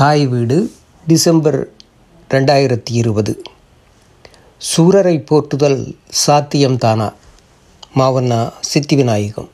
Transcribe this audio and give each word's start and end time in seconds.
தாய் 0.00 0.26
வீடு 0.26 0.70
டிசம்பர் 1.06 1.68
ரெண்டாயிரத்தி 2.30 2.90
இருபது. 2.90 3.42
சூரரை 4.76 5.26
போற்றுதல் 5.26 5.94
சாத்தியம்தானா? 6.26 7.12
மாவண்ணா 7.96 8.52
சித்தி 8.60 8.96
விநாயகம். 8.96 9.48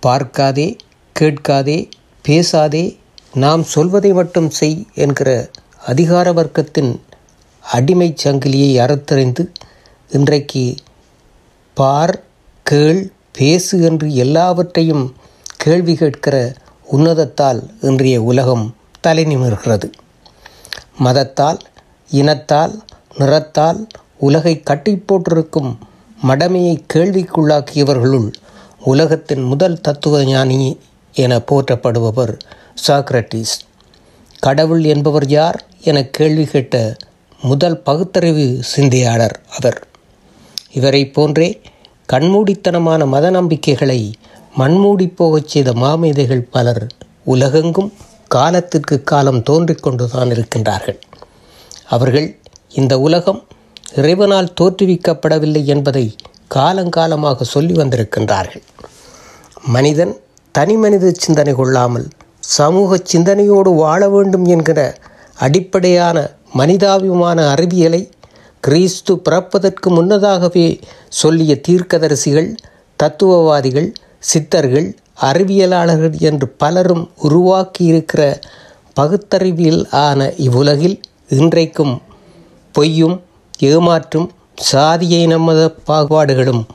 பார்க்காதே 0.00 0.76
கேட்காதே 1.12 1.88
பேசாதே 2.22 2.98
நாம் 3.34 3.62
சொல்வதை 3.62 4.12
மட்டும் 4.12 4.50
செய் 4.50 4.86
என்கிற 4.94 5.50
அதிகார 5.86 6.32
வர்க்கத்தின் 6.32 7.00
அடிமைச் 7.74 8.16
சங்கிலியை 8.24 8.80
அறுத்தறிந்து 8.80 9.46
இன்றைக்கு 10.10 10.74
பார் 11.74 12.24
கேள் 12.62 13.12
பேசு 13.32 13.82
என்று 13.82 14.14
எல்லாவற்றையும் 14.14 15.16
கேள்வி 15.56 15.94
கேட்கிற 15.94 16.54
உன்னதத்தால் 16.92 17.68
இன்றைய 17.80 18.22
உலகம் 18.22 18.76
தலை 19.08 19.24
நிமிர்கிறது. 19.24 19.88
மதத்தால் 21.04 21.60
இனத்தால் 22.10 22.74
நிறத்தால் 23.18 23.80
உலகை 24.26 24.54
கட்டி 24.60 24.92
போட்டிருக்கும் 24.96 25.70
மடமையை 26.28 26.74
கேள்விக்குள்ளாக்கியவர்களுள் 26.94 28.28
உலகத்தின் 28.90 29.44
முதல் 29.50 29.80
தத்துவ 29.86 30.22
ஞானி 30.24 30.58
என 31.14 31.38
போற்றப்படுபவர் 31.50 32.32
சாக்ரட்டிஸ். 32.86 33.54
கடவுள் 34.46 34.84
என்பவர் 34.94 35.26
யார் 35.36 35.58
என 35.82 35.98
கேள்வி 36.16 36.44
கேட்ட 36.52 36.74
முதல் 37.42 37.76
பகுத்தறிவு 37.88 38.46
சிந்தையாளர் 38.72 39.36
அவர். 39.56 39.78
இவரை 40.72 41.02
போன்றே 41.16 41.48
கண்மூடித்தனமான 42.12 43.02
மத 43.14 43.26
நம்பிக்கைகளை 43.30 44.00
மண்மூடி 44.56 45.06
போகச் 45.20 45.50
செய்த 45.52 45.72
மாமேதைகள் 45.72 46.44
பலர் 46.54 46.84
உலகெங்கும் 47.34 47.90
காலத்திற்கு 48.28 48.96
காலம் 49.02 49.42
தோன்றிக் 49.42 49.82
கொண்டுதான் 49.82 50.30
இருக்கின்றார்கள். 50.30 50.98
அவர்கள் 51.86 52.28
இந்த 52.72 52.94
உலகம் 52.98 53.40
இறைவனால் 53.94 54.54
தோற்றுவிக்கப்படவில்லை 54.60 55.64
என்பதை 55.64 56.16
காலங்காலமாக 56.54 57.44
சொல்லி 57.44 57.74
வந்திருக்கின்றார்கள். 57.74 58.64
மனிதன் 59.66 60.14
தனி 60.54 60.76
மனித 60.76 61.12
சிந்தனை 61.18 61.54
கொள்ளாமல் 61.54 62.06
சமூக 62.56 63.00
சிந்தனையோடு 63.02 63.74
வாழ 63.74 64.08
வேண்டும் 64.08 64.44
என்கிற 64.44 64.80
அடிப்படையான 65.36 66.16
மனிதாபிமான 66.52 67.54
அறிவியலை 67.54 68.02
கிறிஸ்து 68.60 69.12
பிறப்பதற்கு 69.18 69.90
முன்னதாகவே 69.90 70.80
சொல்லிய 71.08 71.60
தீர்க்கதரிசிகள் 71.68 72.48
தத்துவவாதிகள் 73.02 73.92
சித்தர்கள் 74.18 74.88
அறிவியலாளர்கள் 75.22 76.18
என்று 76.18 76.48
பலரும் 76.48 77.10
உருவாக்கியிருக்கிற 77.22 78.40
பகுத்தறிவியல் 78.94 79.86
ஆன 79.90 80.32
இவ்வுலகில் 80.36 81.00
இன்றைக்கும் 81.28 82.02
பொய்யும் 82.72 83.22
ஏமாற்றும் 83.60 84.28
சாதிய 84.72 85.26
நமத 85.26 85.74
பாகுபாடுகளும் 85.86 86.66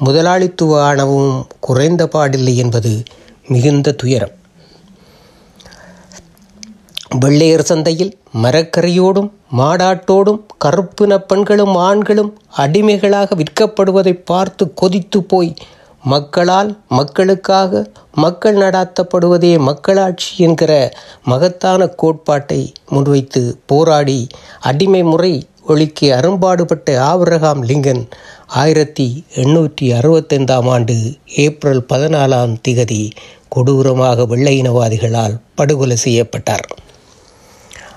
முதலாளித்துவ 0.00 0.82
ஆணவமும் 0.84 1.46
குறைந்த 1.60 2.08
பாடில்லை 2.12 2.54
என்பது 2.54 3.02
மிகுந்த 3.48 3.92
துயரம். 3.92 4.32
வெள்ளையர் 7.18 7.62
சந்தையில் 7.62 8.18
மரக்கரையோடும் 8.42 9.30
மாடாட்டோடும் 9.56 10.40
கருப்பின 10.64 11.18
பெண்களும் 11.18 11.74
ஆண்களும் 11.74 12.38
அடிமைகளாக 12.56 13.34
விற்கப்படுவதை 13.34 14.22
பார்த்து 14.24 14.74
கொதித்து 14.74 15.22
போய் 15.22 15.54
மக்களால் 16.02 16.80
மக்களுக்காக 16.88 17.90
மக்கள் 18.12 18.56
நடாத்தப்படுவதே 18.56 19.58
மக்களாட்சி 19.58 20.44
என்கிற 20.44 20.92
மகத்தான 21.24 21.86
கோட்பாட்டை 21.86 22.72
முன்வைத்து 22.88 23.56
போராடி 23.66 24.26
அடிமை 24.60 25.02
முறை 25.02 25.48
ஒழிக்க 25.66 26.16
அரும்பாடுபட்ட 26.16 27.02
ஆபிரகாம் 27.02 27.64
லிங்கன் 27.64 28.08
ஆயிரத்தி 28.46 29.24
எண்ணூற்றி 29.34 29.82
அறுபத்தைந்தாம் 29.82 30.68
ஆண்டு 30.68 31.16
ஏப்ரல் 31.36 31.86
பதினாலாம் 31.88 32.56
திகதி 32.68 33.10
கொடூரமாக 33.48 34.26
வெள்ளை 34.26 34.62
இனவாதிகளால் 34.62 35.40
படுகொலை 35.54 35.96
செய்யப்பட்டார். 36.04 36.66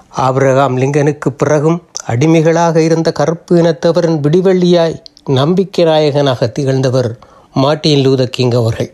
ஆபிரகாம் 0.10 0.78
லிங்கனுக்கு 0.78 1.30
பிறகும் 1.30 1.84
அடிமைகளாக 2.06 2.82
இருந்த 2.82 3.12
கருப்பு 3.12 3.56
இனத்தவரின் 3.56 4.20
விடிவெள்ளியாய் 4.22 5.02
நம்பிக்கை 5.26 5.86
நாயகனாக 5.86 6.48
திகழ்ந்தவர் 6.48 7.20
மார்ட்டின் 7.62 8.02
லூத 8.06 8.24
கிங் 8.26 8.52
அவர்கள். 8.52 8.90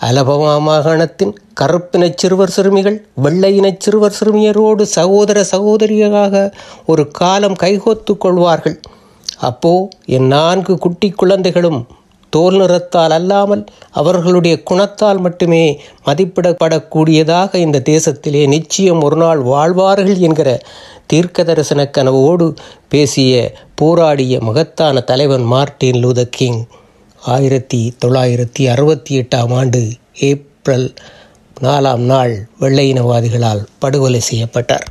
அலபமா 0.00 0.52
மாகாணத்தின் 0.66 1.32
கருப்பினச் 1.60 2.20
சிறுவர் 2.20 2.52
சிறுமிகள் 2.56 2.98
வெள்ளையினச் 3.22 3.80
சிறுவர் 3.84 4.14
சிறுமியரோடு 4.18 4.82
சகோதர 4.82 5.44
சகோதரியாக 5.50 6.52
ஒரு 6.86 7.04
காலம் 7.20 7.56
கைகோத்து 7.62 8.14
கொள்வார்கள். 8.16 8.76
அப்போ 9.48 9.88
என் 10.16 10.26
நான்கு 10.26 10.78
குட்டி 10.78 11.10
குழந்தைகளும் 11.10 11.80
தோல் 12.32 12.58
நிறத்தால் 12.60 13.14
அல்லாமல் 13.18 13.64
அவர்களுடைய 14.00 14.56
குணத்தால் 14.70 15.20
மட்டுமே 15.20 15.64
மதிப்பிடப்படக்கூடியதாக 16.06 17.54
இந்த 17.66 17.82
தேசத்திலே 17.92 18.42
நிச்சயம் 18.48 19.00
ஒரு 19.00 19.16
நாள் 19.16 19.40
வாழ்வார்கள் 19.42 20.20
என்கிற 20.28 20.50
தீர்க்க 21.06 21.44
தரிசன 21.44 21.90
கனவோடு 21.96 22.46
பேசிய 22.88 23.32
போராடிய 23.74 24.38
மகத்தான 24.40 25.00
தலைவன் 25.00 25.42
மார்ட்டின் 25.42 26.04
லூத 26.04 26.22
கிங். 26.38 26.60
ஆயிரத்தி 27.22 27.94
தொள்ளாயிரத்தி 28.04 28.70
அறுபத்தி 28.70 29.20
எட்டாம் 29.20 29.54
ஆண்டு 29.54 29.92
ஏப்ரல் 30.14 30.94
நாலாம் 31.62 31.96
நாள் 31.96 32.48
வெள்ளையினவாதிகளால் 32.60 33.64
படுகொலை 33.78 34.20
செய்யப்பட்டார். 34.20 34.86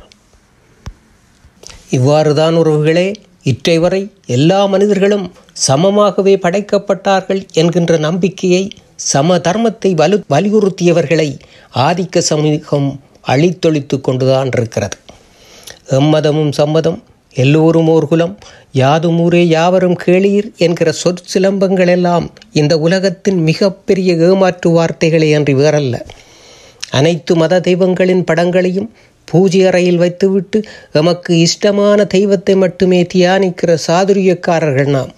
இவ்வாறுதான் 1.90 2.54
உறவுகளே 2.54 3.14
இற்றை 3.42 3.78
வரை 3.78 4.12
எல்லா 4.26 4.66
மனிதர்களும் 4.66 5.32
சமமாகவே 5.68 6.36
படைக்கப்பட்டார்கள் 6.36 7.48
என்கின்ற 7.52 7.96
நம்பிக்கையை 7.96 8.70
சம 8.94 9.38
தர்மத்தை 9.38 9.94
வலு 9.94 10.22
வலியுறுத்தியவர்களை 10.28 11.38
ஆதிக்க 11.74 12.18
சமூகம் 12.18 13.00
அழித்தொழித்து 13.26 14.00
கொண்டுதான் 14.00 14.50
இருக்கிறது. 14.56 14.96
எம்மதமும் 15.88 16.52
சம்மதம் 16.52 17.02
எல்லோரும் 17.34 17.88
ஓர் 17.88 18.08
குலம். 18.08 18.38
யாதும் 18.72 19.18
ஊரே 19.20 19.46
யாவரும் 19.46 19.96
கேளீர் 20.06 20.48
என்கிற 20.56 20.92
சொற்சிலம்பங்கள் 21.04 21.88
எல்லாம் 21.88 22.30
இந்த 22.52 22.78
உலகத்தின் 22.78 23.42
மிகப்பெரிய 23.42 24.14
ஏமாற்று 24.14 24.70
வார்த்தைகளே 24.70 25.32
அன்றி 25.32 25.54
வேறல்ல. 25.54 26.00
அனைத்து 26.90 27.36
மத 27.36 27.60
தெய்வங்களின் 27.60 28.24
படங்களையும் 28.24 28.90
பூஜை 29.24 29.66
அறையில் 29.66 29.96
வைத்துவிட்டு 29.96 30.62
எமக்கு 30.92 31.46
இஷ்டமான 31.46 32.04
தெய்வத்தை 32.04 32.54
மட்டுமே 32.56 33.06
தியானிக்கிற 33.14 33.76
சாதுரியக்காரர்கள் 33.86 34.88
நாம். 34.88 35.12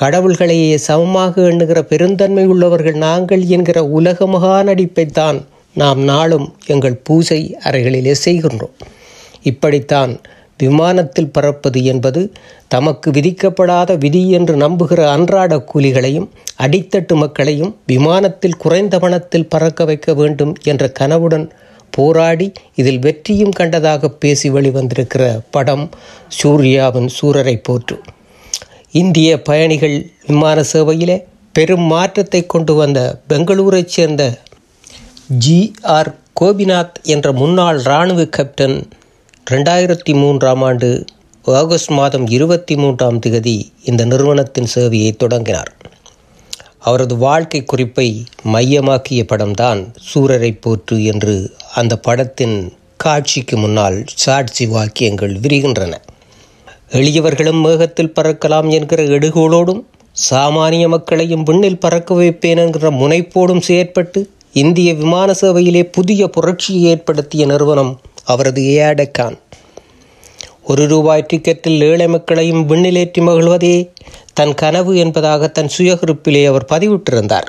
கடவுள்களையே 0.00 0.74
சமமாக 0.74 1.42
எண்ணுகிற 1.42 1.82
பெருந்தன்மை 1.82 2.46
உள்ளவர்கள் 2.46 2.94
நாங்கள் 2.94 3.44
என்கிற 3.46 3.84
உலக 3.84 4.26
மகா 4.26 4.62
நடிப்பைத்தான் 4.62 5.40
நாம் 5.74 6.00
நாளும் 6.00 6.54
எங்கள் 6.66 7.00
பூஜை 7.02 7.56
அறைகளிலே 7.64 8.14
செய்கின்றோம். 8.24 8.76
இப்படித்தான் 9.42 10.20
விமானத்தில் 10.62 11.30
பறப்பது 11.30 11.84
என்பது 11.84 12.32
தமக்கு 12.68 13.10
விதிக்கப்படாத 13.10 13.98
விதி 13.98 14.30
என்று 14.30 14.56
நம்புகிற 14.56 15.00
அன்றாட 15.06 15.64
கூலிகளையும் 15.72 16.28
அடித்தட்டு 16.62 17.14
மக்களையும் 17.14 17.76
விமானத்தில் 17.86 18.56
குறைந்த 18.56 18.98
பணத்தில் 18.98 19.48
பறக்க 19.48 19.84
வைக்க 19.84 20.14
வேண்டும் 20.14 20.54
என்ற 20.62 20.88
கனவுடன் 20.88 21.50
போராடி 21.90 22.52
இதில் 22.74 22.98
வெற்றியும் 22.98 23.56
கண்டதாக 23.60 24.08
பேசி 24.18 24.50
வெளிவந்திருக்கிற 24.50 25.40
படம் 25.50 25.90
சூர்யாவின் 26.28 27.10
சூரரை 27.20 27.56
போற்று. 27.62 27.96
இந்திய 28.90 29.42
பயணிகள் 29.42 30.10
விமான 30.26 30.64
சேவையிலே 30.72 31.16
பெரும் 31.52 31.86
மாற்றத்தை 31.86 32.46
கொண்டு 32.46 32.74
வந்த 32.74 33.00
பெங்களூரைச் 33.28 33.92
சேர்ந்த 33.96 34.38
ஜி 35.38 35.72
ஆர் 35.96 36.14
கோபிநாத் 36.40 36.98
என்ற 37.02 37.32
முன்னாள் 37.32 37.78
இராணுவ 37.82 38.24
கேப்டன் 38.24 38.76
ரெண்டாயிரத்தி 39.46 40.12
மூன்றாம் 40.14 40.62
ஆண்டு 40.62 40.88
ஆகஸ்ட் 41.44 41.90
மாதம் 41.90 42.26
இருபத்தி 42.26 42.74
மூன்றாம் 42.76 43.18
திகதி 43.18 43.54
இந்த 43.84 44.02
நிறுவனத்தின் 44.04 44.68
சேவையை 44.74 45.16
தொடங்கினார். 45.16 45.70
அவரது 46.78 47.14
வாழ்க்கை 47.16 47.60
குறிப்பை 47.64 48.06
மையமாக்கிய 48.52 49.22
படம்தான் 49.32 49.80
சூரரை 50.08 50.52
போற்று 50.60 51.04
என்று 51.04 51.34
அந்த 51.74 51.96
படத்தின் 51.98 52.56
காட்சிக்கு 52.96 53.56
முன்னால் 53.56 53.98
சாட்சி 54.14 54.66
வாக்கியங்கள் 54.66 55.34
விரிகின்றன. 55.40 55.92
எளியவர்களும் 56.90 57.60
மேகத்தில் 57.66 58.14
பறக்கலாம் 58.18 58.70
என்கிற 58.70 59.02
எடுகோளோடும் 59.16 59.82
சாமானிய 60.30 60.86
மக்களையும் 60.88 61.42
விண்ணில் 61.42 61.82
பறக்க 61.86 62.14
வைப்பேன் 62.14 62.62
என்கிற 62.66 62.92
முனைப்போடும் 63.00 63.66
செயற்பட்டு 63.68 64.22
இந்திய 64.52 64.90
விமான 64.94 65.34
சேவையிலே 65.40 65.82
புதிய 65.96 66.22
புரட்சியை 66.28 66.84
ஏற்படுத்திய 66.92 67.42
நிறுவனம் 67.46 67.92
அவரது 68.24 68.62
ஏடக்கான் 68.62 69.38
ஒரு 70.62 70.86
ரூபாய் 70.86 71.26
டிக்கெட்டில் 71.32 71.82
ஏழை 71.84 72.08
மக்களையும் 72.08 72.68
விண்ணிலேற்றி 72.68 73.20
மகிழ்வதே 73.20 73.90
தன் 74.32 74.54
கனவு 74.54 74.96
என்பதாக 74.96 75.48
தன் 75.48 75.70
சுயகுறிப்பிலே 75.78 76.46
அவர் 76.46 76.66
பதிவிட்டிருந்தார். 76.68 77.48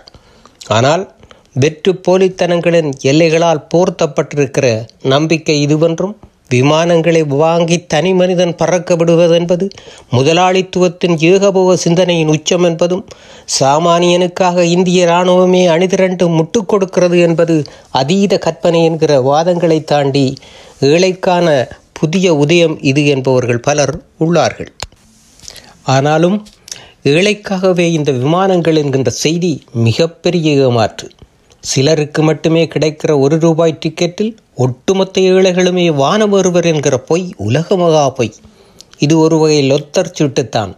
ஆனால் 0.68 1.14
வெற்று 1.54 2.02
போலித்தனங்களின் 2.08 2.92
எல்லைகளால் 3.02 3.68
போர்த்தப்பட்டிருக்கிற 3.74 4.86
நம்பிக்கை 5.02 5.66
இதுவென்றும் 5.66 6.16
விமானங்களை 6.54 7.24
வாங்கி 7.24 7.78
தனி 7.86 8.14
மனிதன் 8.14 8.56
பறக்க 8.56 8.96
விடுவதென்பது 8.96 9.66
முதலாளித்துவத்தின் 10.12 11.16
ஏகபோக 11.30 11.74
சிந்தனையின் 11.74 12.28
உச்சம் 12.28 12.64
என்பதும் 12.64 13.04
சாமானியனுக்காக 13.60 14.62
இந்திய 14.62 15.06
இராணுவமே 15.06 15.64
அணிதிரண்டு 15.76 16.28
முட்டுக் 16.28 16.68
கொடுக்கிறது 16.68 17.20
என்பது 17.20 17.64
அதீத 17.92 18.38
கற்பனை 18.38 18.84
என்கிற 18.84 19.22
வாதங்களை 19.22 19.84
தாண்டி 19.84 20.26
ஏழைக்கான 20.80 21.48
புதிய 21.94 22.28
உதயம் 22.36 22.76
இது 22.82 23.06
என்பவர்கள் 23.06 23.60
பலர் 23.60 23.96
உள்ளார்கள். 24.20 24.72
ஆனாலும் 25.84 26.38
ஏழைக்காகவே 27.04 27.88
இந்த 27.98 28.12
விமானங்கள் 28.12 28.76
என்கின்ற 28.76 29.12
செய்தி 29.24 29.64
மிகப்பெரிய 29.74 30.52
ஏமாற்று. 30.66 31.08
சிலருக்கு 31.64 32.22
மட்டுமே 32.22 32.64
கிடைக்கிற 32.66 33.12
ஒரு 33.20 33.36
ரூபாய் 33.40 33.80
டிக்கெட்டில் 33.86 34.32
ஒட்டுமொத்த 34.56 35.22
ஏழைகளுமே 35.22 35.86
வானம் 35.96 36.30
வருவர் 36.30 36.66
என்கிற 36.66 36.98
பொய் 36.98 37.26
உலக 37.38 37.76
மகா 37.76 38.10
பொய். 38.10 38.34
இது 38.98 39.20
ஒரு 39.20 39.38
வகை 39.38 39.60
லொத்தர் 39.72 40.16
சுட்டுத்தான். 40.20 40.74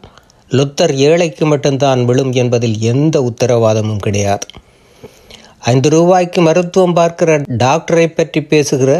லொத்தர் 0.51 0.93
ஏழைக்கு 1.07 1.45
மட்டும்தான் 1.45 2.05
விழும் 2.05 2.31
என்பதில் 2.31 2.77
எந்த 2.81 3.15
உத்தரவாதமும் 3.21 3.97
கிடையாது. 3.97 4.45
ஐந்து 5.65 5.89
ரூபாய்க்கு 5.89 6.41
மருத்துவம் 6.41 6.93
பார்க்கிற 6.93 7.37
டாக்டரை 7.57 8.07
பற்றி 8.07 8.41
பேசுகிற 8.43 8.91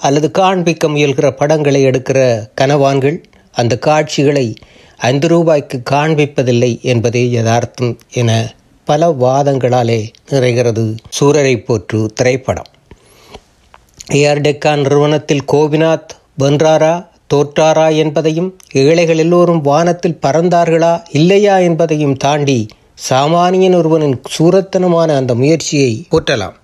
அல்லது 0.00 0.30
காண்பிக்க 0.30 0.88
முயல்கிற 0.88 1.26
படங்களை 1.30 1.80
எடுக்கிற 1.84 2.18
கனவான்கள் 2.60 3.16
அந்த 3.54 3.74
காட்சிகளை 3.78 4.46
ஐந்து 5.00 5.28
ரூபாய்க்கு 5.28 5.76
காண்பிப்பதில்லை 5.90 6.80
என்பதே 6.82 7.30
யதார்த்தம் 7.30 7.98
என 8.12 8.30
பல 8.90 9.08
வாதங்களாலே 9.20 9.98
நிறைகிறது. 10.30 10.84
சூரரை 11.16 11.64
போற்று 11.64 11.98
திரைப்படம். 12.14 12.66
ஏஆர் 14.12 14.40
டெக்கான் 14.46 14.80
நிறுவனத்தில் 14.80 15.44
கோபிநாத் 15.52 16.12
வென்றாரா? 16.38 17.06
தோற்றாரா 17.34 17.96
என்பதையும் 17.96 18.58
ஏழைகள் 18.72 19.18
எல்லோரும் 19.18 19.60
வானத்தில் 19.60 20.18
பறந்தார்களா? 20.22 21.02
இல்லையா 21.10 21.58
என்பதையும் 21.58 22.16
தாண்டி 22.16 22.68
சாமானியன் 23.08 23.76
ஒருவனின் 23.76 24.22
சூரத்தனமான 24.38 25.16
அந்த 25.16 25.34
முயற்சியை 25.34 26.06
போற்றலாம். 26.10 26.56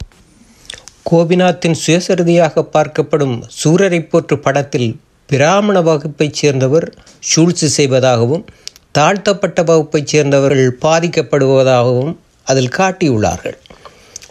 கோபிநாத்தின் 1.11 1.79
சுயசரிதியாக 1.87 2.67
பார்க்கப்படும் 2.73 3.43
சூரரை 3.65 4.09
போற்று 4.09 4.39
படத்தில் 4.39 5.01
பிராமண 5.27 5.83
வகுப்பைச் 5.83 6.39
சேர்ந்தவர் 6.41 6.95
சூழ்ச்சி 7.21 7.67
செய்வதாகவும் 7.67 8.47
தாழ்த்தப்பட்ட 8.97 9.63
வகுப்பைச் 9.63 10.07
சேர்ந்தவர்கள் 10.07 10.79
பாதிக்கப்படுவதாகவும் 10.83 12.17
அதில் 12.45 12.75
காட்டியுள்ளார்கள். 12.77 13.57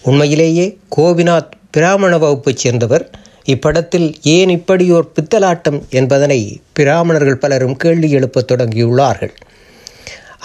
உண்மையிலேயே 0.01 0.77
கோபிநாத் 0.97 1.51
பிராமண 1.71 2.17
வகுப்பைச் 2.17 2.61
சேர்ந்தவர் 2.63 3.11
இப்படத்தில் 3.45 4.13
ஏன் 4.21 4.49
இப்படி 4.49 4.91
ஒரு 4.91 5.11
பித்தலாட்டம் 5.15 5.79
என்பதனை 5.89 6.61
பிராமணர்கள் 6.73 7.37
பலரும் 7.37 7.75
கேள்வி 7.75 8.09
எழுப்பத் 8.11 8.51
தொடங்கியுள்ளார்கள். 8.51 9.35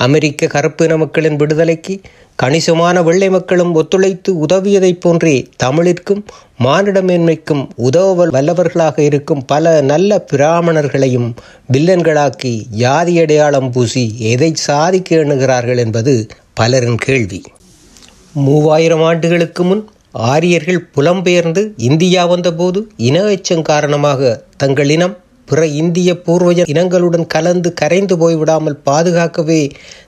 அமெரிக்க 0.01 0.47
கருப்பின 0.47 0.97
மக்களின் 0.97 1.37
விடுதலைக்கு 1.37 1.95
கணிசமான 2.39 3.03
வெள்ளை 3.03 3.29
மக்களும் 3.31 3.73
ஒத்துழைத்து 3.75 4.31
உதவியதைப் 4.47 5.01
போன்றே 5.01 5.35
தமிழிற்கும் 5.57 6.23
மானிடமேன்மைக்கும் 6.65 7.63
உதவ 7.77 8.27
வல்லவர்களாக 8.27 8.99
இருக்கும் 9.01 9.45
பல 9.47 9.81
நல்ல 9.83 10.25
பிராமணர்களையும் 10.33 11.29
வில்லன்களாக்கி 11.73 12.53
ஜாதி 12.75 13.21
அடையாளம் 13.21 13.71
பூசி 13.71 14.05
எதை 14.33 14.51
சாதிக்க 14.67 15.17
எண்ணுகிறார்கள் 15.17 15.79
என்பது 15.79 16.15
பலரின் 16.55 16.99
கேள்வி. 16.99 17.41
மூவாயிரம் 18.35 19.03
ஆண்டுகளுக்கு 19.03 19.63
முன் 19.65 19.83
ஆரியர்கள் 20.27 20.87
புலம்பெயர்ந்து 20.97 21.63
இந்தியா 21.89 22.23
வந்தபோது 22.27 22.81
இன 23.09 23.19
எச்சம் 23.35 23.63
காரணமாக 23.63 24.31
தங்கள் 24.57 24.91
இனம் 24.91 25.15
பிற 25.51 25.61
இந்திய 25.81 26.11
பூர்வஜ 26.27 26.65
இனங்களுடன் 26.73 27.27
கலந்து 27.27 27.71
கரைந்து 27.81 28.17
போய்விடாமல் 28.17 28.79
பாதுகாக்கவே 28.85 29.61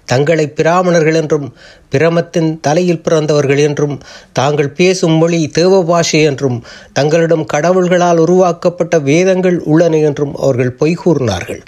தங்களை 0.04 0.46
பிராமணர்கள் 0.48 1.18
என்றும் 1.20 1.46
பிரமத்தின் 1.94 2.50
தலையில் 2.60 3.02
பிறந்தவர்கள் 3.02 3.62
என்றும் 3.66 3.96
தாங்கள் 4.32 4.70
பேசும் 4.72 5.16
மொழி 5.16 5.40
தேவ 5.58 5.82
பாஷை 5.84 6.20
என்றும் 6.22 6.58
தங்களிடம் 6.92 7.46
கடவுள்களால் 7.52 8.22
உருவாக்கப்பட்ட 8.24 8.98
வேதங்கள் 9.10 9.58
உள்ளன 9.64 10.00
என்றும் 10.08 10.34
அவர்கள் 10.38 10.76
பொய் 10.82 11.00
கூறினார்கள். 11.02 11.62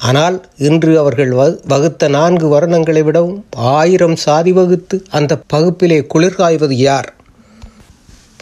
ஆனால் 0.00 0.36
இன்று 0.68 0.92
அவர்கள் 0.98 1.32
வகுத்த 1.72 2.08
நான்கு 2.08 2.46
வருணங்களை 2.54 3.02
விடவும் 3.04 3.40
ஆயிரம் 3.74 4.16
சாதி 4.16 4.52
வகுத்து 4.52 4.96
அந்த 5.10 5.32
பகுப்பிலே 5.52 5.98
குளிர்காய்வது 6.14 6.76
யார்? 6.86 7.08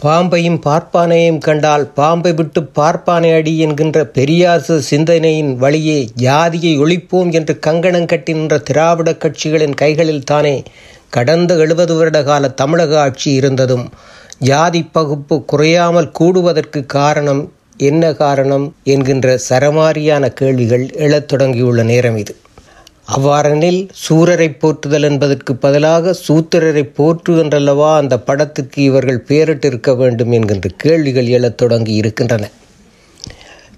பாம்பையும் 0.03 0.59
பார்ப்பானையும் 0.65 1.37
கண்டால் 1.37 1.83
பாம்பை 1.93 2.33
விட்டு 2.33 2.61
பார்ப்பானை 2.75 3.33
அடி 3.33 3.59
என்கின்ற 3.59 3.97
பெரியாசு 4.13 4.77
சிந்தனையின் 4.77 5.51
வழியே 5.55 5.97
ஜாதியை 6.15 6.71
ஒழிப்போம் 6.79 7.31
என்று 7.31 7.59
கங்கணம் 7.59 8.05
கட்டி 8.05 8.33
நின்ற 8.33 8.57
திராவிட 8.57 9.11
கட்சிகளின் 9.11 9.75
கைகளில் 9.75 10.23
தானே 10.23 10.63
கடந்த 11.09 11.55
எழுபது 11.55 11.95
வருட 11.95 12.23
கால 12.23 12.49
தமிழக 12.49 12.99
ஆட்சி 12.99 13.29
இருந்ததும். 13.31 13.85
ஜாதி 14.39 14.83
பகுப்பு 14.83 15.45
குறையாமல் 15.45 16.11
கூடுவதற்கு 16.19 16.85
காரணம் 16.85 17.43
என்ன 17.77 18.13
காரணம் 18.13 18.75
என்கின்ற 18.83 19.37
சரமாரியான 19.49 20.33
கேள்விகள் 20.33 20.89
எழத் 21.05 21.33
தொடங்கியுள்ள 21.33 21.83
நேரம் 21.83 22.17
இது. 22.17 22.35
அவ்வாறெனில் 23.15 23.89
சூரரை 24.01 24.47
போற்றுதல் 24.59 25.03
என்பதற்கு 25.03 25.55
பதிலாக 25.55 26.15
சூத்திரரை 26.27 26.83
போற்றுகின்றல்லவா 26.97 27.95
அந்த 27.95 28.19
படத்துக்கு 28.19 28.83
இவர்கள் 28.83 29.25
பெயரிட்டிருக்க 29.27 29.95
வேண்டும் 29.95 30.31
என்கின்ற 30.31 30.69
கேள்விகள் 30.77 31.25
எழத் 31.27 31.57
தொடங்கி 31.57 31.93
இருக்கின்றன. 31.93 32.49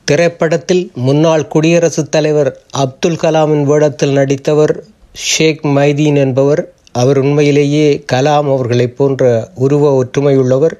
திரைப்படத்தில் 0.06 0.92
முன்னாள் 0.94 1.48
குடியரசுத் 1.48 2.12
தலைவர் 2.12 2.52
அப்துல் 2.78 3.20
கலாமின் 3.22 3.64
வேடத்தில் 3.64 4.12
நடித்தவர் 4.12 4.74
ஷேக் 5.26 5.66
மைதீன் 5.66 6.18
என்பவர் 6.18 6.62
அவர் 6.92 7.18
உண்மையிலேயே 7.18 8.04
கலாம் 8.14 8.50
அவர்களைப் 8.56 8.98
போன்ற 8.98 9.24
உருவ 9.56 10.04
ஒற்றுமையுள்ளவர். 10.04 10.76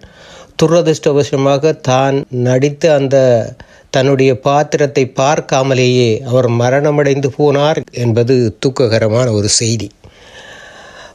துரதிருஷ்டவசமாக 0.64 1.80
தான் 1.82 2.18
நடித்த 2.30 2.94
அந்த 2.94 3.18
தன்னுடைய 3.96 4.32
பாத்திரத்தை 4.48 5.04
பார்க்காமலேயே 5.20 6.10
அவர் 6.30 6.48
மரணமடைந்து 6.62 7.30
போனார் 7.38 7.80
என்பது 8.04 8.36
துக்ககரமான 8.60 9.28
ஒரு 9.32 9.50
செய்தி. 9.60 9.88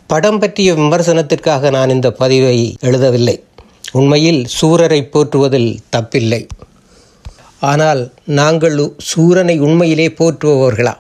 படம் 0.07 0.39
பற்றிய 0.39 0.71
விமர்சனத்திற்காக 0.75 1.71
நான் 1.71 1.95
இந்த 1.95 2.09
பதிவை 2.21 2.59
எழுதவில்லை. 2.89 3.37
உண்மையில் 3.93 4.41
சூரரை 4.59 5.01
போற்றுவதில் 5.15 5.71
தப்பில்லை. 5.97 6.43
ஆனால் 7.71 8.03
நாங்கள் 8.39 8.79
சூரனை 9.11 9.57
உண்மையிலே 9.59 10.09
போற்றுபவர்களா? 10.19 10.95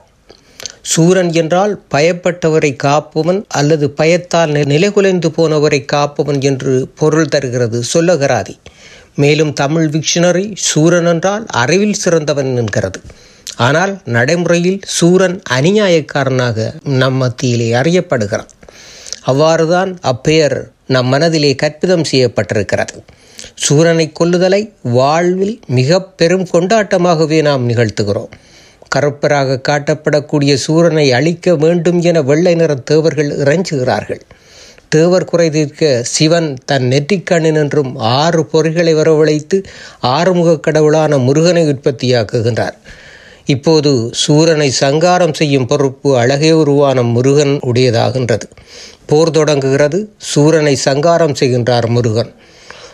சூரன் 0.92 1.30
என்றால் 1.32 1.73
பயப்பட்டவரை 1.94 2.73
காப்பவன் 2.85 3.40
அல்லது 3.58 3.87
பயத்தால் 3.90 4.52
நிலைகுலைந்து 4.73 5.28
போனவரை 5.38 5.80
காப்பவன் 5.94 6.40
என்று 6.50 6.75
பொருள் 7.00 7.30
தருகிறது. 7.35 7.80
சொல்லகராதி 7.94 8.56
மேலும் 9.22 9.52
தமிழ் 9.52 9.88
விக்ஷனரி 9.94 10.46
சூரன் 10.68 11.06
என்றால் 11.06 11.46
அறிவில் 11.62 12.00
சிறந்தவன் 12.02 12.50
என்கிறது. 12.56 13.00
ஆனால் 13.66 13.92
நடைமுறையில் 14.16 14.80
சூரன் 14.96 15.38
அநியாயக்காரனாக 15.58 16.66
நம் 17.00 17.18
மத்தியிலே 17.22 17.68
அறியப்படுகிறான். 17.80 18.50
அவ்வாறுதான் 19.26 19.90
அப்பெயர் 20.02 20.58
நம் 20.87 21.06
மனதிலே 21.06 21.52
கற்பிதம் 21.62 22.08
செய்யப்பட்டிருக்கிறது. 22.12 22.98
சூரனை 23.64 24.06
கொல்லுதலை 24.20 24.62
வாழ்வில் 24.98 25.56
மிக 25.68 26.00
பெரும் 26.20 26.46
கொண்டாட்டமாகவே 26.52 27.38
நாம் 27.42 27.64
நிகழ்த்துகிறோம். 27.68 28.32
கருப்பராக 28.96 29.58
காட்டப்படக்கூடிய 29.68 30.52
சூரனை 30.66 31.06
அழிக்க 31.10 31.56
வேண்டும் 31.56 31.98
என 32.00 32.22
வெள்ளை 32.22 32.54
நிற 32.54 32.72
தேவர்கள் 32.90 33.30
இறைஞ்சுகிறார்கள். 33.38 34.22
தேவர் 34.88 35.25
குறை 35.25 35.50
தீர்க்க 35.50 36.02
சிவன் 36.02 36.57
தன் 36.64 36.85
நெற்றிக்கண்ணினின்றும் 36.85 37.90
ஆறு 37.97 38.49
பொறிகளை 38.52 38.92
வரவழைத்து 38.95 39.57
ஆறுமுக 40.02 40.61
கடவுளான 40.61 41.18
முருகனை 41.18 41.64
உற்பத்தியாக்குகின்றார். 41.64 42.76
இப்போது 43.45 44.11
சூரனை 44.23 44.68
சங்காரம் 44.68 45.35
செய்யும் 45.35 45.66
பொறுப்பு 45.66 46.16
அழகே 46.18 46.52
உருவான 46.52 47.02
முருகன் 47.02 47.61
உடையதாகின்றது. 47.66 48.47
போர் 49.07 49.30
தொடங்குகிறது 49.30 50.12
சூரனை 50.35 50.73
சங்காரம் 50.73 51.35
செய்கின்றார் 51.40 51.88
முருகன். 51.88 52.33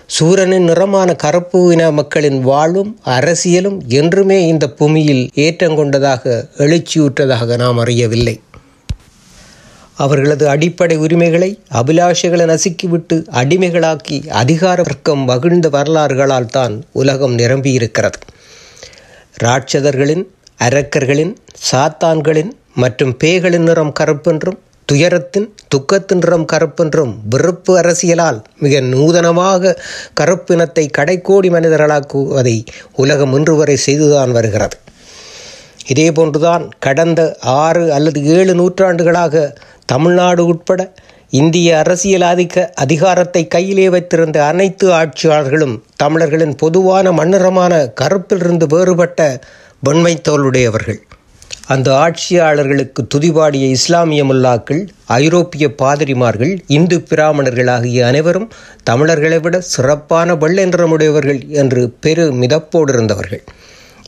சூரனின் 0.06 0.64
நிறமான 0.64 1.14
கருப்பு 1.14 1.72
இன 1.72 1.90
மக்களின் 1.90 2.40
வாழ்வும் 2.40 2.98
அரசியலும் 3.04 3.78
என்றுமே 3.86 4.46
இந்த 4.46 4.68
பூமியில் 4.68 5.30
ஏற்றங்கொண்டதாக 5.34 6.44
எழுச்சியுற்றதாக 6.58 7.56
நாம் 7.56 7.78
அறியவில்லை. 7.78 8.40
அவர்களது 9.96 10.48
அடிப்படை 10.48 10.96
உரிமைகளை 10.96 11.48
அபிலாஷைகளை 11.72 12.44
நசுக்கிவிட்டு 12.44 13.16
அடிமைகளாக்கி 13.30 14.28
அதிகார 14.28 14.82
வர்க்கம் 14.82 15.24
மகிழ்ந்த 15.24 15.68
வரலாறுகளால் 15.68 16.50
தான் 16.50 16.74
உலகம் 16.92 17.38
நிரம்பியிருக்கிறது. 17.38 18.18
ராட்சதர்களின் 19.44 20.24
அரக்கர்களின் 20.60 21.32
சாத்தான்களின் 21.70 22.52
மற்றும் 22.74 23.16
பேய்களின் 23.24 23.66
நிறம் 23.68 23.92
கருப்பென்றும் 24.00 24.58
துயரத்தின் 24.88 25.46
துக்கத்தின் 25.74 26.18
நிறம் 26.18 26.46
கருப்பென்றும் 26.52 27.12
வெறுப்பு 27.30 27.72
அரசியலால் 27.80 28.40
மிக 28.58 28.80
நூதனமாக 28.80 29.78
கருப்பினத்தை 30.20 30.84
கடைக்கோடி 30.98 31.50
மனிதர்களாக்குவதை 31.50 32.56
உலகம் 32.94 33.34
இன்று 33.34 33.56
வரை 33.56 33.76
செய்துதான் 33.76 34.30
வருகிறது. 34.30 34.76
இதேபோன்றுதான் 35.88 36.68
கடந்த 36.78 37.20
ஆறு 37.42 37.92
அல்லது 37.92 38.22
ஏழு 38.24 38.54
நூற்றாண்டுகளாக 38.54 39.54
தமிழ்நாடு 39.86 40.46
உட்பட 40.46 40.94
இந்திய 41.30 41.78
அரசியல் 41.78 42.22
ஆதிக்க 42.22 42.70
அதிகாரத்தை 42.74 43.46
கையிலே 43.46 43.88
வைத்திருந்த 43.88 44.44
அனைத்து 44.44 44.92
ஆட்சியாளர்களும் 44.92 45.82
தமிழர்களின் 45.96 46.56
பொதுவான 46.56 47.12
மண்ணிறமான 47.12 47.92
கருப்பிலிருந்து 48.00 48.66
வேறுபட்ட 48.66 49.40
வெண்மை 49.82 50.14
அந்த 51.66 51.94
ஆட்சியாளர்களுக்கு 51.94 53.06
துதிபாடிய 53.14 53.68
இஸ்லாமிய 53.68 54.24
முல்லாக்கள் 54.24 54.86
ஐரோப்பிய 55.04 55.74
பாதிரிமார்கள் 55.82 56.58
இந்து 56.66 57.00
பிராமணர்கள் 57.00 57.66
ஆகிய 57.66 58.06
அனைவரும் 58.06 58.50
தமிழர்களை 58.82 59.40
விட 59.40 59.60
சிறப்பான 59.60 60.34
வெள்ளை 60.34 60.64
நிறமுடையவர்கள் 60.66 61.48
என்று 61.48 61.90
பெரு 62.00 62.32
மிதப்போடு 62.32 62.88
இருந்தவர்கள் 62.88 63.44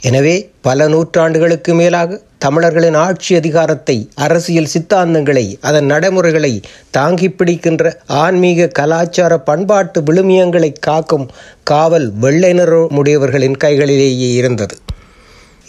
எனவே 0.09 0.35
பல 0.61 0.89
நூற்றாண்டுகளுக்கு 0.89 1.75
மேலாக 1.75 2.19
தமிழர்களின் 2.39 2.95
ஆட்சி 2.95 3.33
அதிகாரத்தை 3.35 3.97
அரசியல் 4.15 4.71
சித்தாந்தங்களை 4.75 5.45
அதன் 5.61 5.85
நடைமுறைகளை 5.85 6.53
தாங்கி 6.91 7.29
பிடிக்கின்ற 7.29 7.93
ஆன்மீக 8.07 8.69
கலாச்சார 8.69 9.39
பண்பாட்டு 9.39 10.01
விழுமியங்களை 10.01 10.71
காக்கும் 10.81 11.27
காவல் 11.63 12.09
வெள்ளை 12.17 12.53
உடையவர்களின் 12.97 13.59
கைகளிலேயே 13.65 14.31
இருந்தது. 14.35 14.77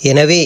எனவே 0.03 0.41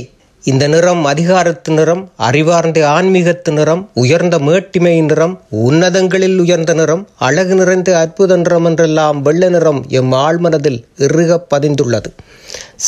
இந்த 0.49 0.67
நிறம் 0.67 1.01
அதிகாரத்து 1.05 1.71
நிறம் 1.71 2.01
அறிவார்ந்த 2.27 2.79
ஆன்மீகத்து 2.89 3.51
நிறம் 3.51 3.81
உயர்ந்த 3.93 4.35
மேட்டிமை 4.37 4.93
நிறம் 5.01 5.35
உன்னதங்களில் 5.67 6.37
உயர்ந்த 6.39 6.73
நிறம் 6.73 7.03
அழகு 7.17 7.55
நிறைந்த 7.55 7.89
அற்புத 7.99 8.37
நிறம் 8.37 8.65
என்றெல்லாம் 8.65 9.19
வெள்ள 9.21 9.49
நிறம் 9.49 9.81
எம் 9.99 10.11
ஆழ்மனதில் 10.11 10.79
இறுக 10.97 11.37
பதிந்துள்ளது. 11.53 12.09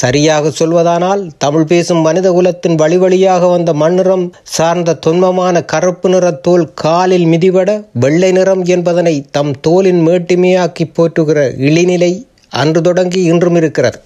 சரியாக 0.02 0.52
சொல்வதானால் 0.60 1.22
தமிழ் 1.38 1.66
பேசும் 1.66 2.02
மனித 2.02 2.32
குலத்தின் 2.32 2.76
வழி 2.76 2.98
வழியாக 2.98 3.48
வந்த 3.48 3.74
மண்ணிறம் 3.74 4.26
சார்ந்த 4.56 4.98
தொன்மமான 5.06 5.66
கருப்பு 5.66 6.10
நிற 6.10 6.32
தோல் 6.48 6.68
காலில் 6.74 7.26
மிதிபட 7.26 7.70
வெள்ளை 7.94 8.32
நிறம் 8.32 8.66
என்பதனை 8.66 9.16
தம் 9.32 9.54
தோலின் 9.68 10.04
மேட்டிமையாக்கி 10.08 10.88
போற்றுகிற 10.98 11.40
இழிநிலை 11.70 12.14
அன்று 12.50 12.82
தொடங்கி 12.82 13.22
இன்றும் 13.24 13.56
இருக்கிறது. 13.56 14.00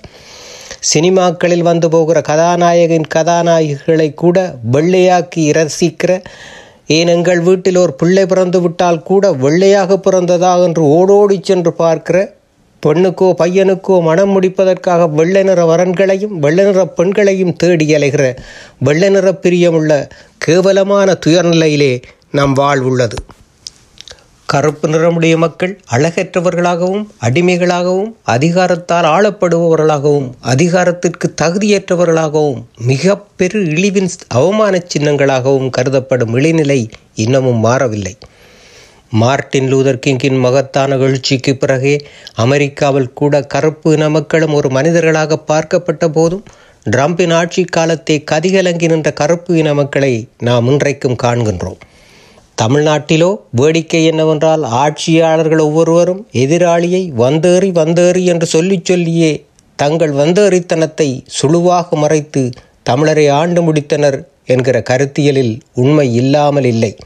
சினிமாக்களில் 0.82 1.62
வந்து 1.62 1.90
போகிற 1.90 2.22
கதாநாயகின் 2.22 3.08
கதாநாயகிகளை 3.16 4.14
கூட 4.14 4.56
வெள்ளையாக்கி 4.72 5.52
ரசிக்கிற 5.52 6.22
ஏன் 6.88 7.08
எங்கள் 7.08 7.40
வீட்டில் 7.40 7.78
ஒரு 7.78 7.94
பிள்ளை 7.94 8.26
பிறந்து 8.26 8.60
விட்டால் 8.62 9.04
கூட 9.04 9.32
வெள்ளையாக 9.32 9.98
பிறந்ததா 9.98 10.64
என்று 10.64 10.84
ஓடோடி 10.84 11.40
சென்று 11.42 11.74
பார்க்கிற 11.74 12.36
பெண்ணுக்கோ 12.86 13.34
பையனுக்கோ 13.40 14.02
மனம் 14.02 14.36
முடிப்பதற்காக 14.36 15.08
வெள்ளை 15.08 15.44
நிற 15.44 15.66
வரன்களையும் 15.66 16.36
வெள்ளை 16.40 16.66
நிற 16.66 16.86
பெண்களையும் 16.86 17.56
தேடி 17.56 17.96
அலைகிற 17.96 18.36
வெள்ளை 18.78 19.10
நிற 19.10 19.32
பிரியமுள்ள 19.32 20.08
கேவலமான 20.38 21.18
துயர்நிலையிலே 21.26 22.02
நம் 22.32 22.56
வாழ்வுள்ளது. 22.56 23.18
கருப்பு 24.52 24.88
நிறமுடைய 24.88 25.38
மக்கள் 25.38 25.72
அழகற்றவர்களாகவும் 25.96 27.02
அடிமைகளாகவும் 27.22 28.12
அதிகாரத்தால் 28.26 29.08
ஆளப்படுபவர்களாகவும் 29.16 30.28
அதிகாரத்திற்கு 30.42 31.28
தகுதியற்றவர்களாகவும் 31.42 32.62
மிக 32.90 33.16
பெரு 33.40 33.62
இழிவின் 33.66 34.10
அவமான 34.28 34.82
சின்னங்களாகவும் 34.94 35.74
கருதப்படும் 35.78 36.36
இழிநிலை 36.36 36.80
இன்னமும் 37.16 37.60
மாறவில்லை. 37.66 38.16
மார்ட்டின் 39.10 39.68
லூதர் 39.74 40.02
கிங்கின் 40.06 40.40
மகத்தான 40.40 40.98
எழுச்சிக்கு 40.98 41.54
பிறகே 41.54 41.96
அமெரிக்காவில் 42.46 43.14
கூட 43.14 43.42
கருப்பு 43.56 43.92
இன 43.94 44.10
மக்களும் 44.10 44.54
ஒரு 44.54 44.70
மனிதர்களாக 44.70 45.42
பார்க்கப்பட்ட 45.52 46.08
போதும் 46.08 46.46
ட்ரம்பின் 46.86 47.34
ஆட்சி 47.34 47.64
காலத்தை 47.64 48.24
கதிகலங்கி 48.32 48.90
நின்ற 48.94 49.12
கருப்பு 49.12 49.58
இன 49.58 49.74
மக்களை 49.74 50.14
நாம் 50.38 50.68
இன்றைக்கும் 50.68 51.20
காண்கின்றோம். 51.24 51.80
தமிழ்நாட்டிலோ 52.62 53.40
வேடிக்கை 53.52 54.06
என்னவென்றால் 54.06 54.64
ஆட்சியாளர்கள் 54.64 55.60
ஒவ்வொருவரும் 55.60 56.28
எதிராளியை 56.34 57.10
வந்தேறி 57.14 57.72
வந்தேறி 57.72 58.26
என்று 58.26 58.46
சொல்லிச் 58.46 58.86
சொல்லியே 58.86 59.46
தங்கள் 59.76 60.14
வந்தேறித்தனத்தை 60.14 61.10
சுழுவாக 61.42 61.90
மறைத்து 61.90 62.50
தமிழரை 62.90 63.32
ஆண்டு 63.32 63.62
முடித்தனர் 63.62 64.18
என்கிற 64.46 64.82
கருத்தியலில் 64.82 65.60
உண்மை 65.74 66.14
இல்லாமல் 66.14 66.64
இல்லை. 66.64 66.98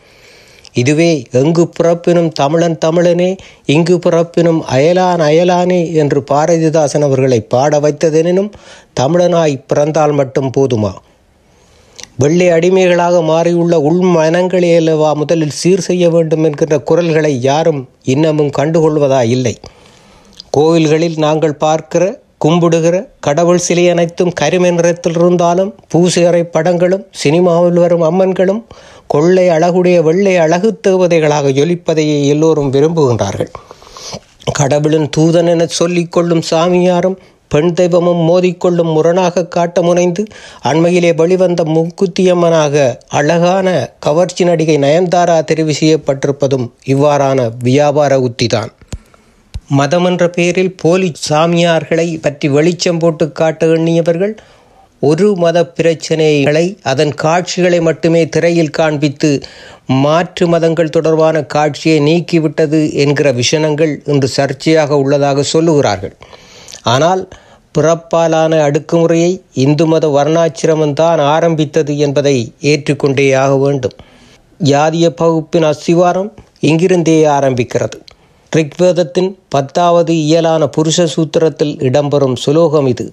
இதுவே 0.74 1.24
எங்கு 1.32 1.70
பிறப்பினும் 1.78 2.32
தமிழன் 2.32 2.78
தமிழனே 2.86 3.38
இங்கு 3.66 3.96
பிறப்பினும் 3.98 4.62
அயலான் 4.72 5.24
அயலானே 5.30 5.94
என்று 5.94 6.24
பாரதிதாசன் 6.32 7.04
அவர்களை 7.04 7.42
பாட 7.42 7.80
வைத்ததெனினும் 7.80 8.52
தமிழனாய் 9.00 9.64
பிறந்தால் 9.68 10.12
மட்டும் 10.12 10.52
போதுமா? 10.58 10.94
வெள்ளை 12.22 12.48
அடிமைகளாக 12.50 13.20
மாறியுள்ள 13.30 13.76
உள் 13.90 14.02
மனங்களே 14.16 14.72
முதலில் 15.20 15.56
சீர் 15.60 15.84
செய்ய 15.88 16.06
வேண்டும் 16.10 16.44
என்கின்ற 16.48 16.78
குரல்களை 16.90 17.32
யாரும் 17.42 17.80
இன்னமும் 18.14 18.52
கண்டுகொள்வதா 18.58 19.22
இல்லை. 19.36 19.54
கோவில்களில் 20.58 21.18
நாங்கள் 21.26 21.56
பார்க்கிற 21.64 22.04
கும்பிடுகிற 22.46 22.96
கடவுள் 23.20 23.64
சிலை 23.66 23.86
அனைத்தும் 23.90 24.34
கருமை 24.42 24.72
நிறத்தில் 24.72 25.18
இருந்தாலும் 25.20 25.72
பூசையறை 25.92 26.44
படங்களும் 26.56 27.06
சினிமாவில் 27.22 27.82
வரும் 27.84 28.06
அம்மன்களும் 28.10 28.62
கொள்ளை 29.08 29.46
அழகுடைய 29.50 29.98
வெள்ளை 30.08 30.36
அழகு 30.46 30.70
தேவதைகளாக 30.88 31.54
ஜொலிப்பதையே 31.60 32.18
எல்லோரும் 32.34 32.72
விரும்புகின்றார்கள். 32.74 33.52
கடவுளின் 34.60 35.10
தூதன் 35.18 35.50
என 35.50 35.66
சொல்லிக்கொள்ளும் 35.80 36.44
சாமியாரும் 36.52 37.18
பெண் 37.54 37.72
தெய்வமும் 37.80 38.22
மோதிக்கொள்ளும் 38.30 38.92
முரணாக 38.96 39.46
காட்ட 39.56 39.82
முனைந்து 39.82 40.24
அண்மையிலே 40.70 41.12
வெளிவந்த 41.22 41.62
முக்குத்தியம்மனாக 41.76 42.76
அழகான 43.20 43.68
கவர்ச்சி 44.06 44.44
நடிகை 44.50 44.78
நயன்தாரா 44.86 45.38
தெரிவு 45.52 45.74
செய்யப்பட்டிருப்பதும் 45.80 46.68
இவ்வாறான 46.94 47.50
வியாபார 47.68 48.20
உத்திதான். 48.28 48.72
மதம் 49.80 50.06
என்ற 50.06 50.24
பெயரில் 50.30 50.74
போலி 50.82 51.10
சாமியார்களை 51.30 52.08
பற்றி 52.22 52.48
வெளிச்சம் 52.56 52.98
போட்டு 52.98 53.26
காட்ட 53.32 53.68
எண்ணியவர்கள் 53.76 54.34
ஒரு 55.02 55.28
மத 55.44 55.58
பிரச்சனைகளை 55.78 56.66
அதன் 56.92 57.14
காட்சிகளை 57.24 57.80
மட்டுமே 57.88 58.22
திரையில் 58.36 58.76
காண்பித்து 58.80 59.32
மாற்று 60.04 60.46
மதங்கள் 60.48 60.94
தொடர்பான 60.98 61.38
காட்சியை 61.56 61.98
நீக்கிவிட்டது 62.08 62.82
என்கிற 63.04 63.28
விஷனங்கள் 63.40 63.94
இன்று 64.06 64.30
சர்ச்சையாக 64.38 65.00
உள்ளதாக 65.04 65.46
சொல்லுகிறார்கள். 65.54 66.16
ஆனால் 66.84 67.30
பிறப்பாலான 67.78 68.54
அடுக்குமுறையை 68.68 69.42
இந்து 69.54 69.86
மத 69.86 70.08
வர்ணாச்சிரமம்தான் 70.08 71.20
ஆரம்பித்தது 71.20 71.98
என்பதை 71.98 72.54
ஏற்றுக்கொண்டே 72.62 73.34
ஆக 73.34 73.58
வேண்டும். 73.58 73.96
ஜாதிய 74.64 75.10
பகுப்பின் 75.10 75.64
அஸ்திவாரம் 75.64 76.32
இங்கிருந்தே 76.62 77.26
ஆரம்பிக்கிறது. 77.26 77.98
ரிக்வேதத்தின் 78.56 79.36
பத்தாவது 79.50 80.16
இயலான 80.16 80.70
புருஷ 80.78 81.08
சூத்திரத்தில் 81.16 81.76
இடம்பெறும் 81.80 82.36
சுலோகம் 82.36 82.88
இது. 82.88 83.10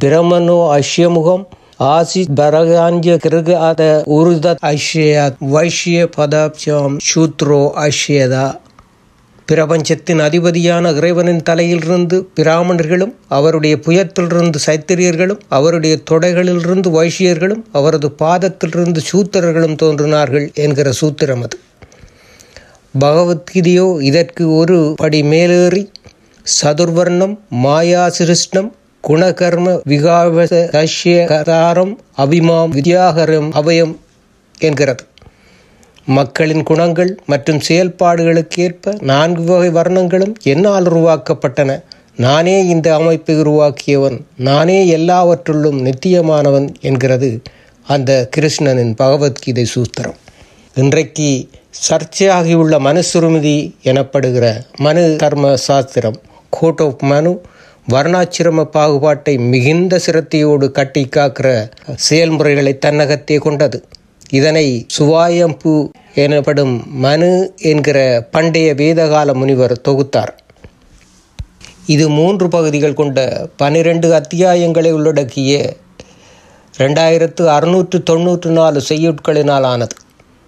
பிரமனோ 0.00 0.80
அஷ்யமுகம் 0.80 1.44
ஆசி 1.76 2.26
பரகாஞ்ச 2.36 3.16
கிருகாத 3.24 4.02
உருத 4.04 4.54
அஷ்ய 4.62 5.32
வைஷ்ய 5.40 6.08
பதாப்சம் 6.16 6.96
சூத்ரோ 7.08 7.88
அஷ்யதா 7.88 8.60
பிரபஞ்சத்தின் 9.46 10.20
அதிபதியான 10.20 10.92
இறைவனின் 10.92 11.42
தலையிலிருந்து 11.42 12.28
பிராமணர்களும் 12.34 13.14
அவருடைய 13.28 13.76
புயத்திலிருந்து 13.76 14.58
சைத்திரியர்களும் 14.66 15.38
அவருடைய 15.48 15.98
தொடைகளிலிருந்து 16.10 16.90
வைஷ்யர்களும் 16.90 17.62
அவரது 17.72 18.14
பாதத்திலிருந்து 18.22 19.00
சூத்திரர்களும் 19.12 19.76
தோன்றினார்கள் 19.76 20.50
என்கிற 20.54 20.92
சூத்திரம் 21.00 21.42
அது. 21.42 21.58
பகவத்கீதையோ 23.00 24.00
இதற்கு 24.00 24.54
ஒரு 24.54 24.94
படி 24.96 25.22
மேலேறி 25.22 25.90
சதுர்வர்ணம் 26.62 27.38
மாயா 27.48 28.08
சிருஷ்ணம் 28.08 28.74
குணகர்ம 29.08 29.80
விகாவசியகாரம் 29.88 31.96
அபிமாம் 32.16 32.72
வித்யாகரம் 32.72 33.50
அபயம் 33.54 33.96
என்கிறது. 34.58 35.04
மக்களின் 36.06 36.62
குணங்கள் 36.62 37.18
மற்றும் 37.26 37.60
செயல்பாடுகளுக்கேற்ப 37.68 39.02
நான்கு 39.02 39.44
வகை 39.44 39.68
வர்ணங்களும் 39.70 40.34
என்னால் 40.42 40.84
உருவாக்கப்பட்டன. 40.84 41.82
நானே 42.16 42.66
இந்த 42.66 42.94
அமைப்பை 42.94 43.36
உருவாக்கியவன் 43.36 44.20
நானே 44.36 44.96
எல்லாவற்றுள்ளும் 44.96 45.78
நித்தியமானவன் 45.86 46.68
என்கிறது 46.80 47.42
அந்த 47.86 48.28
கிருஷ்ணனின் 48.36 48.94
பகவத்கீதை 48.94 49.66
சூத்திரம். 49.74 50.18
இன்றைக்கு 50.74 51.48
சர்ச்சையாகியுள்ள 51.88 52.74
மனுசுருமிதி 52.88 53.56
எனப்படுகிற 53.84 54.46
மனு 54.76 55.16
தர்ம 55.18 55.56
சாஸ்திரம் 55.56 56.20
கோட் 56.50 56.80
ஆஃப் 56.80 57.02
மனு 57.02 57.40
வர்ணாச்சிரம 57.90 58.64
பாகுபாட்டை 58.76 59.38
மிகுந்த 59.38 60.00
சிரத்தையோடு 60.06 60.70
கட்டி 60.70 61.08
காக்கிற 61.16 61.70
செயல்முறைகளை 61.94 62.78
தன்னகத்தே 62.86 63.38
கொண்டது. 63.38 63.84
இதனை 64.32 64.66
சுவாயம்பு 64.96 65.72
எனப்படும் 66.24 66.74
மனு 67.04 67.30
என்கிற 67.70 67.98
பண்டைய 68.30 68.68
வேதகால 68.74 69.34
முனிவர் 69.34 69.74
தொகுத்தார். 69.88 70.32
இது 71.86 72.04
மூன்று 72.18 72.46
பகுதிகள் 72.48 72.98
கொண்ட 73.00 73.18
பனிரெண்டு 73.56 74.08
அத்தியாயங்களை 74.20 74.90
உள்ளடக்கிய 74.90 75.52
ரெண்டாயிரத்து 76.78 77.42
அறுநூற்று 77.46 77.98
தொண்ணூற்று 78.02 78.50
நாலு 78.50 78.80
செய்யுட்களினால் 78.88 79.66
ஆனது 79.72 79.96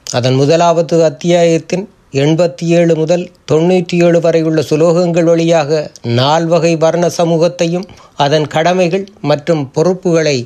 அதன் 0.06 0.34
முதலாவது 0.34 0.96
அத்தியாயத்தின் 1.04 1.84
எண்பத்தி 2.22 2.64
ஏழு 2.78 2.94
முதல் 2.94 3.24
தொண்ணூற்றி 3.52 3.96
ஏழு 4.06 4.18
வரை 4.20 4.42
உள்ள 4.42 4.60
சுலோகங்கள் 4.70 5.28
வழியாக 5.30 5.90
நால்வகை 6.18 6.72
வர்ண 6.76 7.04
சமூகத்தையும் 7.18 7.86
அதன் 8.24 8.46
கடமைகள் 8.46 9.06
மற்றும் 9.30 9.62
பொறுப்புகளை 9.72 10.36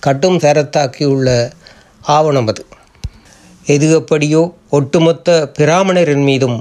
கட்டும் 0.00 0.38
தரத்தாக்கியுள்ள 0.38 1.28
ஆவணம் 2.16 2.46
அது. 2.46 2.62
எது 3.66 3.90
எப்படியோ 3.90 4.40
ஒட்டுமொத்த 4.70 5.50
பிராமணரின் 5.58 6.22
மீதும் 6.22 6.58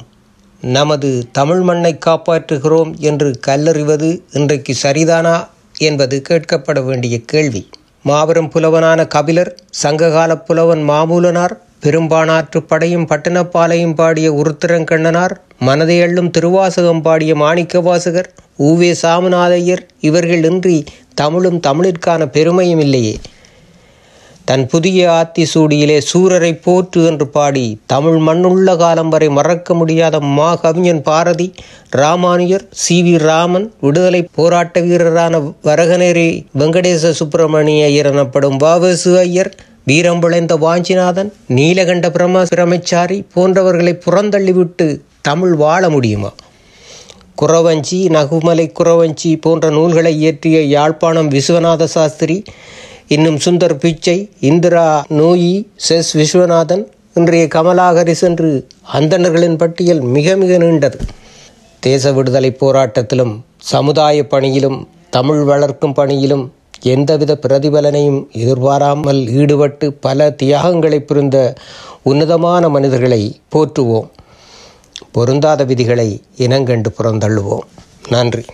நமது 0.62 1.10
தமிழ் 1.32 1.62
மண்ணை 1.62 1.92
காப்பாற்றுகிறோம் 2.06 2.92
என்று 3.00 3.40
கல்லறிவது 3.48 4.10
இன்றைக்கு 4.34 4.74
சரிதானா 4.84 5.48
என்பது 5.78 6.22
கேட்கப்பட 6.30 6.84
வேண்டிய 6.86 7.22
கேள்வி. 7.26 7.62
மாபெரும் 8.04 8.52
புலவனான 8.52 9.08
கபிலர் 9.08 9.52
சங்ககால 9.70 10.38
புலவன் 10.38 10.90
மாமூலனார் 10.90 11.56
பெரும்பானாற்று 11.84 12.60
படையும் 12.68 13.08
பட்டணப்பாலையும் 13.08 13.96
பாடிய 13.96 14.32
உருத்திரங்கண்ணனார் 14.32 15.36
மனதை 15.60 16.02
அள்ளும் 16.02 16.30
திருவாசகம் 16.30 17.02
பாடிய 17.02 17.36
மாணிக்கவாசகர் 17.36 18.30
ஊவே 18.60 18.96
சாமிநாதையர் 19.02 19.84
இவர்கள் 20.00 20.44
இன்றி 20.44 20.84
தமிழும் 21.16 21.60
தமிழிற்கான 21.68 22.26
பெருமையும் 22.26 22.80
இல்லையே. 22.80 23.16
தன் 24.50 24.68
புதிய 24.68 25.10
ஆத்தி 25.12 25.44
சூடியிலே 25.46 25.98
சூரரை 26.06 26.52
போற்று 26.60 27.02
என்று 27.06 27.28
பாடி 27.28 27.66
தமிழ் 27.86 28.18
மண்ணுள்ள 28.18 28.78
காலம் 28.78 29.10
வரை 29.10 29.28
மறக்க 29.30 29.74
முடியாத 29.74 30.20
மா 30.30 30.48
கவிஞன் 30.56 31.02
பாரதி 31.02 31.48
ராமானுயர் 31.96 32.66
சி 32.76 32.98
வி 33.02 33.18
ராமன் 33.18 33.68
விடுதலை 33.80 34.22
போராட்ட 34.32 34.82
வீரரான 34.82 35.42
வரகநேரி 35.64 36.28
வெங்கடேச 36.58 37.12
சுப்பிரமணிய 37.12 37.86
ஐயர் 37.86 38.06
எனப்படும் 38.06 38.58
வாவசு 38.58 39.14
ஐயர் 39.20 39.52
வீரம் 39.84 40.20
விளைந்த 40.20 40.56
வாஞ்சிநாதன் 40.58 41.30
நீலகண்ட 41.50 42.08
பிரம 42.10 42.44
பிரமச்சாரி 42.50 43.26
போன்றவர்களை 43.36 43.94
புறந்தள்ளிவிட்டு 44.06 44.88
தமிழ் 45.22 45.56
வாழ 45.56 45.90
முடியுமா? 45.90 46.32
குறவஞ்சி 47.38 48.00
நகுமலை 48.10 48.68
குறவஞ்சி 48.72 49.36
போன்ற 49.38 49.70
நூல்களை 49.70 50.14
இயற்றிய 50.18 50.62
யாழ்ப்பாணம் 50.68 51.30
விஸ்வநாத 51.30 51.84
சாஸ்திரி 51.88 52.38
இன்னும் 53.14 53.38
சுந்தர் 53.38 53.74
பிச்சை 53.74 54.30
இந்திரா 54.40 55.06
நோயி 55.10 55.68
செஸ் 55.76 56.10
விஸ்வநாதன் 56.18 56.84
இன்றைய 57.14 57.46
கமலாகரிஸ் 57.46 58.22
என்று 58.22 58.68
அந்தணர்களின் 58.94 59.56
பட்டியல் 59.58 60.00
மிக 60.00 60.36
மிக 60.36 60.58
நீண்டது. 60.58 61.00
தேச 61.80 62.12
விடுதலை 62.12 62.56
போராட்டத்திலும் 62.60 63.34
சமுதாய 63.58 64.28
பணியிலும் 64.28 64.88
தமிழ் 65.10 65.42
வளர்க்கும் 65.44 65.94
பணியிலும் 65.94 66.54
எந்தவித 66.82 67.40
பிரதிபலனையும் 67.42 68.30
எதிர்பாராமல் 68.32 69.28
ஈடுபட்டு 69.28 69.94
பல 69.94 70.30
தியாகங்களை 70.32 71.00
புரிந்த 71.00 71.54
உன்னதமான 72.04 72.70
மனிதர்களை 72.70 73.42
போற்றுவோம். 73.56 74.10
பொருந்தாத 75.12 75.64
விதிகளை 75.64 76.22
இனங்கண்டு 76.38 76.92
புறந்தள்ளுவோம். 76.98 77.68
நன்றி. 78.10 78.46